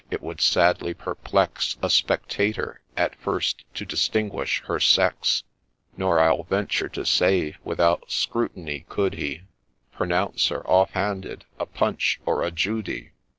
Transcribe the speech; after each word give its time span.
—it 0.09 0.19
would 0.23 0.41
sadly 0.41 0.95
perplex 0.95 1.77
A 1.83 1.87
spectator 1.87 2.81
at 2.97 3.13
first 3.17 3.63
to 3.75 3.85
distinguish 3.85 4.63
her 4.65 4.79
sex; 4.79 5.43
Nor, 5.95 6.19
I'll 6.19 6.41
venture 6.41 6.89
to 6.89 7.05
say, 7.05 7.55
without 7.63 8.09
scrutiny 8.09 8.83
could 8.89 9.13
he 9.13 9.43
Pronounce 9.91 10.47
her, 10.47 10.67
off 10.67 10.89
handed, 10.93 11.45
a 11.59 11.67
Punch 11.67 12.19
or 12.25 12.41
a 12.41 12.49
Judy. 12.49 13.11